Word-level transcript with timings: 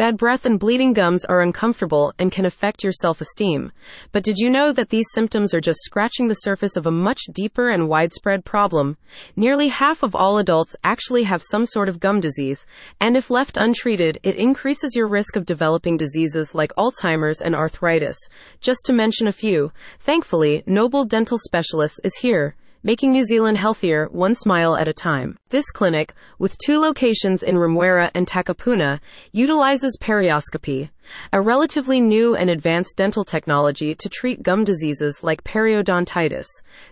Bad 0.00 0.16
breath 0.16 0.46
and 0.46 0.58
bleeding 0.58 0.94
gums 0.94 1.26
are 1.26 1.42
uncomfortable 1.42 2.14
and 2.18 2.32
can 2.32 2.46
affect 2.46 2.82
your 2.82 2.90
self 2.90 3.20
esteem. 3.20 3.70
But 4.12 4.22
did 4.22 4.38
you 4.38 4.48
know 4.48 4.72
that 4.72 4.88
these 4.88 5.04
symptoms 5.12 5.52
are 5.52 5.60
just 5.60 5.80
scratching 5.82 6.26
the 6.26 6.36
surface 6.36 6.74
of 6.74 6.86
a 6.86 6.90
much 6.90 7.20
deeper 7.34 7.68
and 7.68 7.86
widespread 7.86 8.46
problem? 8.46 8.96
Nearly 9.36 9.68
half 9.68 10.02
of 10.02 10.14
all 10.14 10.38
adults 10.38 10.74
actually 10.84 11.24
have 11.24 11.42
some 11.42 11.66
sort 11.66 11.90
of 11.90 12.00
gum 12.00 12.18
disease, 12.18 12.64
and 12.98 13.14
if 13.14 13.28
left 13.28 13.58
untreated, 13.58 14.18
it 14.22 14.36
increases 14.36 14.96
your 14.96 15.06
risk 15.06 15.36
of 15.36 15.44
developing 15.44 15.98
diseases 15.98 16.54
like 16.54 16.72
Alzheimer's 16.78 17.42
and 17.42 17.54
arthritis. 17.54 18.16
Just 18.62 18.86
to 18.86 18.94
mention 18.94 19.26
a 19.26 19.32
few, 19.32 19.70
thankfully, 19.98 20.62
Noble 20.66 21.04
Dental 21.04 21.36
Specialists 21.36 22.00
is 22.02 22.16
here 22.16 22.56
making 22.82 23.12
New 23.12 23.24
Zealand 23.24 23.58
healthier 23.58 24.08
one 24.10 24.34
smile 24.34 24.76
at 24.76 24.88
a 24.88 24.92
time. 24.92 25.36
This 25.50 25.70
clinic, 25.70 26.14
with 26.38 26.56
two 26.58 26.80
locations 26.80 27.42
in 27.42 27.56
Remuera 27.56 28.10
and 28.14 28.26
Takapuna, 28.26 29.00
utilizes 29.32 29.98
perioscopy, 30.00 30.88
a 31.32 31.42
relatively 31.42 32.00
new 32.00 32.34
and 32.34 32.48
advanced 32.48 32.96
dental 32.96 33.24
technology 33.24 33.94
to 33.94 34.08
treat 34.08 34.42
gum 34.42 34.64
diseases 34.64 35.22
like 35.22 35.44
periodontitis. 35.44 36.46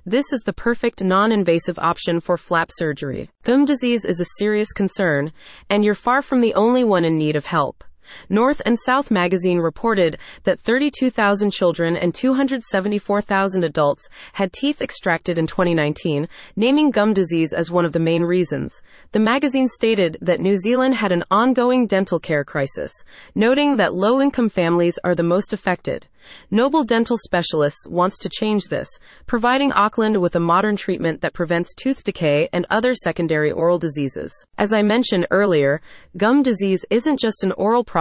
This 0.05 0.33
is 0.33 0.43
the 0.43 0.53
perfect 0.53 1.03
non 1.03 1.33
invasive 1.33 1.79
option 1.79 2.21
for 2.21 2.37
flap 2.37 2.71
surgery. 2.73 3.31
Gum 3.45 3.65
disease 3.65 4.05
is 4.05 4.21
a 4.21 4.37
serious 4.39 4.73
concern, 4.73 5.33
and 5.71 5.85
you're 5.85 5.95
far 5.95 6.21
from 6.21 6.41
the 6.41 6.55
only 6.55 6.85
one 6.85 7.05
in 7.05 7.17
need 7.17 7.37
of 7.37 7.47
help. 7.47 7.85
North 8.29 8.61
and 8.65 8.79
South 8.79 9.11
magazine 9.11 9.59
reported 9.59 10.19
that 10.45 10.61
32,000 10.61 11.51
children 11.51 11.97
and 11.97 12.15
274,000 12.15 13.65
adults 13.65 14.09
had 14.35 14.53
teeth 14.53 14.81
extracted 14.81 15.39
in 15.39 15.47
2019, 15.47 16.29
naming 16.57 16.91
gum 16.91 17.13
disease 17.13 17.53
as 17.53 17.71
one 17.71 17.85
of 17.85 17.93
the 17.93 17.99
main 17.99 18.23
reasons. 18.23 18.81
The 19.13 19.19
magazine 19.19 19.69
stated 19.69 20.17
that 20.21 20.41
New 20.41 20.57
Zealand 20.57 20.97
had 20.97 21.13
an 21.13 21.25
ongoing 21.31 21.87
dental 21.87 22.19
care 22.19 22.45
crisis, 22.45 22.93
noting 23.35 23.77
that 23.77 23.95
low 23.95 24.21
income 24.21 24.49
families 24.49 24.99
are 25.05 25.15
the 25.15 25.23
most 25.23 25.53
affected. 25.53 26.07
Noble 26.51 26.85
Dental 26.85 27.17
Specialists 27.17 27.87
wants 27.89 28.19
to 28.19 28.29
change 28.29 28.65
this, 28.65 28.89
providing 29.27 29.73
Auckland 29.73 30.21
with 30.21 30.37
a 30.37 30.41
modern 30.41 30.77
treatment 30.77 31.21
that 31.21 31.33
prevents 31.33 31.73
tooth 31.75 32.05
decay 32.05 32.49
and 32.53 32.67
other 32.69 32.95
secondary 32.95 33.51
oral 33.51 33.79
diseases. 33.79 34.33
As 34.59 34.73
I 34.73 34.83
mentioned 34.83 35.27
earlier, 35.31 35.81
gum 36.17 36.43
disease 36.43 36.85
isn't 36.91 37.19
just 37.19 37.45
an 37.45 37.53
oral 37.53 37.85
problem 37.85 37.98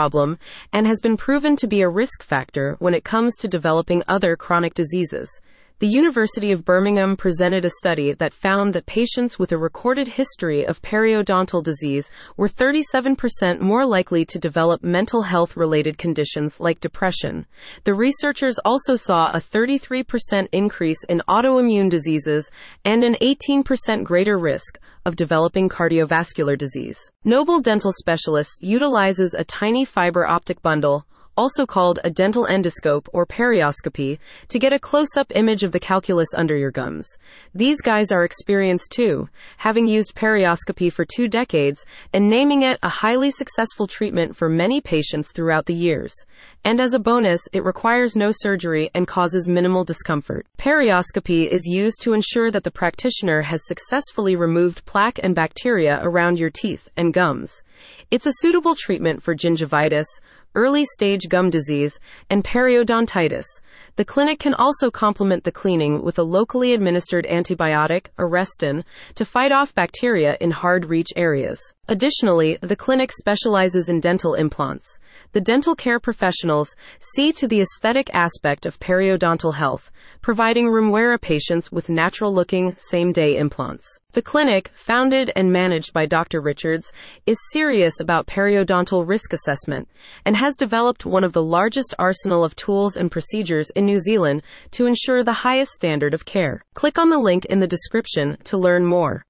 and 0.74 0.86
has 0.86 1.02
been 1.02 1.18
proven 1.18 1.56
to 1.56 1.68
be 1.68 1.82
a 1.82 1.90
risk 1.90 2.22
factor 2.22 2.76
when 2.80 2.94
it 2.94 3.04
comes 3.04 3.36
to 3.36 3.48
developing 3.48 4.04
other 4.08 4.36
chronic 4.36 4.74
diseases. 4.74 5.42
The 5.80 5.86
University 5.86 6.52
of 6.52 6.66
Birmingham 6.66 7.16
presented 7.16 7.64
a 7.64 7.70
study 7.70 8.12
that 8.14 8.34
found 8.34 8.74
that 8.74 8.88
patients 8.88 9.38
with 9.38 9.52
a 9.52 9.60
recorded 9.60 10.08
history 10.08 10.66
of 10.66 10.82
periodontal 10.82 11.62
disease 11.62 12.10
were 12.36 12.48
37% 12.48 13.60
more 13.60 13.86
likely 13.86 14.26
to 14.26 14.40
develop 14.40 14.84
mental 14.84 15.22
health 15.22 15.56
related 15.56 16.00
conditions 16.00 16.60
like 16.60 16.80
depression. 16.80 17.46
The 17.84 17.94
researchers 17.94 18.58
also 18.66 18.96
saw 18.96 19.30
a 19.30 19.40
33% 19.40 20.48
increase 20.52 21.04
in 21.04 21.22
autoimmune 21.30 21.92
diseases 21.92 22.50
and 22.84 23.04
an 23.04 23.16
18% 23.22 24.04
greater 24.04 24.40
risk 24.40 24.80
of 25.06 25.16
developing 25.16 25.70
cardiovascular 25.70 26.58
disease. 26.58 26.98
Noble 27.24 27.60
Dental 27.60 27.94
Specialists 27.94 28.58
utilizes 28.62 29.36
a 29.36 29.44
tiny 29.44 29.86
fiber 29.86 30.26
optic 30.26 30.64
bundle 30.64 31.06
also 31.38 31.66
called 31.66 32.00
a 32.04 32.10
dental 32.10 32.48
endoscope 32.48 33.08
or 33.14 33.26
perioscopy, 33.26 34.18
to 34.50 34.60
get 34.60 34.74
a 34.74 34.80
close 34.80 35.16
up 35.16 35.32
image 35.36 35.64
of 35.64 35.72
the 35.72 35.80
calculus 35.80 36.30
under 36.36 36.58
your 36.58 36.72
gums. 36.72 37.18
These 37.54 37.82
guys 37.82 38.12
are 38.12 38.24
experienced 38.24 38.92
too, 38.92 39.30
having 39.58 39.88
used 39.88 40.16
perioscopy 40.16 40.90
for 40.92 41.06
two 41.06 41.28
decades 41.28 41.86
and 42.12 42.30
naming 42.30 42.64
it 42.64 42.80
a 42.82 42.90
highly 42.90 43.32
successful 43.32 43.88
treatment 43.88 44.36
for 44.36 44.50
many 44.50 44.82
patients 44.82 45.32
throughout 45.32 45.68
the 45.68 45.74
years. 45.74 46.14
And 46.66 46.82
as 46.82 46.94
a 46.94 47.00
bonus, 47.00 47.42
it 47.54 47.64
requires 47.64 48.16
no 48.16 48.32
surgery 48.32 48.90
and 48.94 49.08
causes 49.08 49.48
minimal 49.48 49.84
discomfort. 49.84 50.48
Perioscopy 50.58 51.50
is 51.50 51.66
used 51.66 52.02
to 52.02 52.14
ensure 52.14 52.52
that 52.52 52.64
the 52.64 52.72
practitioner 52.72 53.44
has 53.44 53.66
successfully 53.66 54.36
removed 54.36 54.86
plaque 54.86 55.20
and 55.22 55.36
bacteria 55.36 56.00
around 56.02 56.40
your 56.40 56.50
teeth 56.50 56.90
and 56.98 57.14
gums. 57.14 57.62
It's 58.12 58.26
a 58.26 58.34
suitable 58.40 58.76
treatment 58.76 59.22
for 59.22 59.36
gingivitis, 59.36 60.06
early 60.58 60.84
stage 60.84 61.30
gum 61.30 61.50
disease, 61.50 62.00
and 62.30 62.44
periodontitis. 62.44 63.46
The 63.96 64.04
clinic 64.04 64.40
can 64.40 64.56
also 64.56 64.90
complement 64.92 65.44
the 65.44 65.52
cleaning 65.52 66.04
with 66.04 66.18
a 66.18 66.24
locally 66.24 66.74
administered 66.74 67.26
antibiotic, 67.30 68.08
Arestin, 68.18 68.84
to 69.16 69.24
fight 69.24 69.52
off 69.52 69.76
bacteria 69.76 70.36
in 70.42 70.52
hard 70.52 70.86
reach 70.86 71.10
areas. 71.16 71.60
Additionally, 71.88 72.58
the 72.62 72.76
clinic 72.76 73.12
specializes 73.12 73.88
in 73.88 74.00
dental 74.00 74.34
implants. 74.34 75.00
The 75.32 75.42
dental 75.42 75.76
care 75.76 76.00
professionals 76.00 76.76
see 77.14 77.32
to 77.34 77.48
the 77.48 77.62
aesthetic 77.62 78.14
aspect 78.14 78.66
of 78.66 78.80
periodontal 78.80 79.56
health, 79.56 79.90
providing 80.22 80.68
Remuera 80.68 81.22
patients 81.22 81.72
with 81.72 81.88
natural 81.88 82.34
looking, 82.34 82.76
same 82.78 83.14
day 83.14 83.38
implants. 83.38 84.00
The 84.18 84.24
clinic, 84.24 84.72
founded 84.74 85.32
and 85.36 85.54
managed 85.54 85.94
by 85.94 86.08
Dr. 86.08 86.42
Richards, 86.42 86.92
is 87.28 87.38
serious 87.52 88.00
about 88.00 88.26
periodontal 88.26 89.08
risk 89.08 89.32
assessment 89.32 89.88
and 90.26 90.36
has 90.36 90.56
developed 90.58 91.06
one 91.06 91.24
of 91.24 91.34
the 91.34 91.44
largest 91.44 91.94
arsenal 92.00 92.44
of 92.44 92.56
tools 92.56 92.98
and 92.98 93.12
procedures 93.12 93.70
in 93.76 93.86
New 93.86 94.00
Zealand 94.00 94.42
to 94.72 94.88
ensure 94.88 95.24
the 95.24 95.46
highest 95.46 95.74
standard 95.74 96.16
of 96.16 96.26
care. 96.26 96.64
Click 96.74 96.98
on 96.98 97.12
the 97.12 97.20
link 97.20 97.46
in 97.46 97.60
the 97.60 97.68
description 97.68 98.40
to 98.46 98.58
learn 98.58 98.88
more. 98.88 99.24